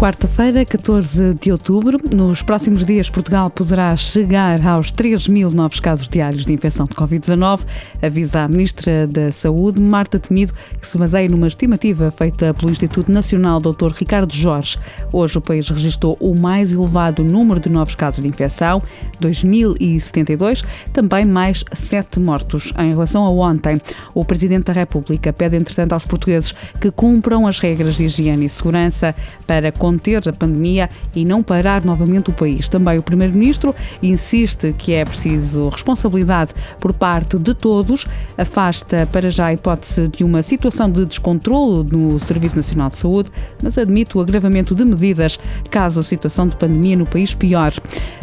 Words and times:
quarta-feira, 0.00 0.64
14 0.64 1.34
de 1.34 1.52
outubro. 1.52 2.00
Nos 2.16 2.40
próximos 2.40 2.86
dias, 2.86 3.10
Portugal 3.10 3.50
poderá 3.50 3.94
chegar 3.98 4.66
aos 4.66 4.90
3 4.90 5.28
mil 5.28 5.50
novos 5.50 5.78
casos 5.78 6.08
diários 6.08 6.46
de 6.46 6.54
infecção 6.54 6.86
de 6.86 6.94
Covid-19, 6.94 7.66
avisa 8.00 8.40
a 8.40 8.48
Ministra 8.48 9.06
da 9.06 9.30
Saúde, 9.30 9.78
Marta 9.78 10.18
Temido, 10.18 10.54
que 10.80 10.86
se 10.86 10.96
baseia 10.96 11.28
numa 11.28 11.46
estimativa 11.46 12.10
feita 12.10 12.54
pelo 12.54 12.70
Instituto 12.70 13.12
Nacional 13.12 13.60
Dr. 13.60 13.92
Ricardo 13.94 14.34
Jorge. 14.34 14.78
Hoje, 15.12 15.36
o 15.36 15.40
país 15.42 15.68
registrou 15.68 16.16
o 16.18 16.34
mais 16.34 16.72
elevado 16.72 17.22
número 17.22 17.60
de 17.60 17.68
novos 17.68 17.94
casos 17.94 18.22
de 18.22 18.28
infecção, 18.28 18.82
2.072, 19.20 20.64
também 20.94 21.26
mais 21.26 21.62
sete 21.74 22.18
mortos. 22.18 22.72
Em 22.78 22.88
relação 22.88 23.26
a 23.26 23.30
ontem, 23.30 23.78
o 24.14 24.24
Presidente 24.24 24.64
da 24.64 24.72
República 24.72 25.30
pede, 25.30 25.56
entretanto, 25.56 25.92
aos 25.92 26.06
portugueses 26.06 26.54
que 26.80 26.90
cumpram 26.90 27.46
as 27.46 27.58
regras 27.58 27.98
de 27.98 28.04
higiene 28.04 28.46
e 28.46 28.48
segurança 28.48 29.14
para 29.46 29.70
conter 29.90 30.28
a 30.28 30.32
pandemia 30.32 30.88
e 31.14 31.24
não 31.24 31.42
parar 31.42 31.84
novamente 31.84 32.30
o 32.30 32.32
país. 32.32 32.68
Também 32.68 32.96
o 32.96 33.02
Primeiro-Ministro 33.02 33.74
insiste 34.00 34.72
que 34.78 34.92
é 34.92 35.04
preciso 35.04 35.68
responsabilidade 35.68 36.54
por 36.78 36.92
parte 36.92 37.36
de 37.36 37.52
todos, 37.54 38.06
afasta 38.38 39.08
para 39.10 39.28
já 39.28 39.46
a 39.46 39.52
hipótese 39.52 40.06
de 40.06 40.22
uma 40.22 40.42
situação 40.42 40.88
de 40.88 41.04
descontrolo 41.04 41.82
no 41.82 42.20
Serviço 42.20 42.54
Nacional 42.54 42.90
de 42.90 42.98
Saúde, 42.98 43.30
mas 43.60 43.76
admite 43.76 44.16
o 44.16 44.20
agravamento 44.20 44.76
de 44.76 44.84
medidas 44.84 45.38
caso 45.70 45.98
a 45.98 46.02
situação 46.04 46.46
de 46.46 46.54
pandemia 46.54 46.96
no 46.96 47.06
país 47.06 47.34
piore. 47.34 47.76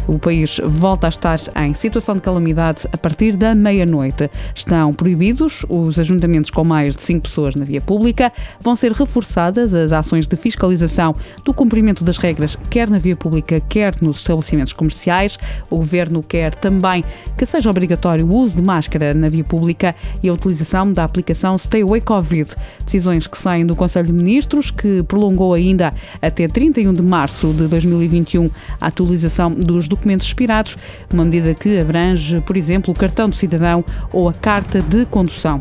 O 0.06 0.18
país 0.18 0.58
volta 0.64 1.06
a 1.06 1.10
estar 1.10 1.38
em 1.66 1.74
situação 1.74 2.14
de 2.14 2.22
calamidade 2.22 2.86
a 2.90 2.96
partir 2.96 3.36
da 3.36 3.54
meia-noite. 3.54 4.30
Estão 4.54 4.94
proibidos 4.94 5.66
os 5.68 5.98
ajuntamentos 5.98 6.50
com 6.50 6.64
mais 6.64 6.96
de 6.96 7.02
cinco 7.02 7.24
pessoas 7.24 7.54
na 7.54 7.64
via 7.66 7.80
pública, 7.80 8.32
vão 8.58 8.74
ser 8.74 8.92
reforçadas 8.92 9.74
as 9.74 9.92
ações 9.92 10.26
de 10.26 10.34
fiscalização 10.34 11.14
do 11.44 11.52
cumprimento 11.58 12.04
das 12.04 12.18
regras, 12.18 12.56
quer 12.70 12.88
na 12.88 13.00
via 13.00 13.16
pública, 13.16 13.60
quer 13.68 14.00
nos 14.00 14.18
estabelecimentos 14.18 14.72
comerciais. 14.72 15.36
O 15.68 15.78
Governo 15.78 16.22
quer 16.22 16.54
também 16.54 17.02
que 17.36 17.44
seja 17.44 17.68
obrigatório 17.68 18.24
o 18.24 18.32
uso 18.32 18.54
de 18.54 18.62
máscara 18.62 19.12
na 19.12 19.28
via 19.28 19.42
pública 19.42 19.92
e 20.22 20.28
a 20.28 20.32
utilização 20.32 20.92
da 20.92 21.02
aplicação 21.02 21.58
Stay 21.58 21.82
Away 21.82 22.00
Covid. 22.00 22.54
Decisões 22.84 23.26
que 23.26 23.36
saem 23.36 23.66
do 23.66 23.74
Conselho 23.74 24.06
de 24.06 24.12
Ministros, 24.12 24.70
que 24.70 25.02
prolongou 25.02 25.52
ainda 25.52 25.92
até 26.22 26.46
31 26.46 26.92
de 26.92 27.02
março 27.02 27.52
de 27.52 27.66
2021 27.66 28.48
a 28.80 28.86
atualização 28.86 29.50
dos 29.50 29.88
documentos 29.88 30.28
expirados, 30.28 30.76
uma 31.12 31.24
medida 31.24 31.52
que 31.54 31.76
abrange, 31.76 32.40
por 32.42 32.56
exemplo, 32.56 32.94
o 32.94 32.96
cartão 32.96 33.28
do 33.28 33.34
cidadão 33.34 33.84
ou 34.12 34.28
a 34.28 34.32
carta 34.32 34.80
de 34.80 35.04
condução. 35.06 35.60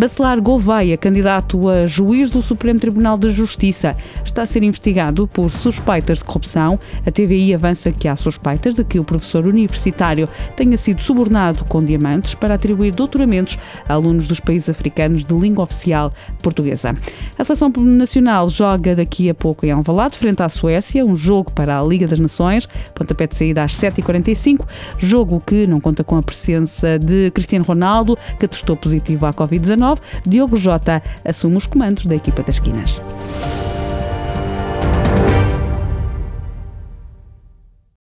Bacelar 0.00 0.40
Gouveia, 0.40 0.96
candidato 0.96 1.68
a 1.68 1.86
juiz 1.86 2.30
do 2.30 2.40
Supremo 2.40 2.80
Tribunal 2.80 3.18
de 3.18 3.28
Justiça, 3.28 3.94
está 4.24 4.40
a 4.40 4.46
ser 4.46 4.62
investigado 4.62 5.28
por 5.28 5.50
suspeitas 5.50 6.16
de 6.16 6.24
corrupção. 6.24 6.80
A 7.06 7.10
TVI 7.10 7.52
avança 7.52 7.92
que 7.92 8.08
há 8.08 8.16
suspeitas 8.16 8.76
de 8.76 8.82
que 8.82 8.98
o 8.98 9.04
professor 9.04 9.44
universitário 9.44 10.26
tenha 10.56 10.78
sido 10.78 11.02
subornado 11.02 11.66
com 11.66 11.84
diamantes 11.84 12.34
para 12.34 12.54
atribuir 12.54 12.92
doutoramentos 12.92 13.58
a 13.86 13.92
alunos 13.92 14.26
dos 14.26 14.40
países 14.40 14.70
africanos 14.70 15.22
de 15.22 15.34
língua 15.34 15.64
oficial 15.64 16.14
portuguesa. 16.42 16.96
A 17.38 17.44
Seleção 17.44 17.70
Nacional 17.76 18.48
joga 18.48 18.96
daqui 18.96 19.28
a 19.28 19.34
pouco 19.34 19.66
em 19.66 19.70
Alvalade, 19.70 20.16
frente 20.16 20.42
à 20.42 20.48
Suécia, 20.48 21.04
um 21.04 21.14
jogo 21.14 21.52
para 21.52 21.78
a 21.78 21.84
Liga 21.84 22.06
das 22.06 22.18
Nações, 22.18 22.66
pontapé 22.94 23.26
de 23.26 23.36
saída 23.36 23.64
às 23.64 23.74
7h45, 23.74 24.66
jogo 24.96 25.42
que 25.44 25.66
não 25.66 25.78
conta 25.78 26.02
com 26.02 26.16
a 26.16 26.22
presença 26.22 26.98
de 26.98 27.30
Cristiano 27.32 27.66
Ronaldo, 27.66 28.16
que 28.38 28.48
testou 28.48 28.78
positivo 28.78 29.26
à 29.26 29.34
Covid-19, 29.34 29.89
Diogo 30.26 30.56
Jota 30.56 31.02
assume 31.24 31.56
os 31.56 31.66
comandos 31.66 32.06
da 32.06 32.14
equipa 32.14 32.42
das 32.42 32.56
esquinas. 32.56 33.00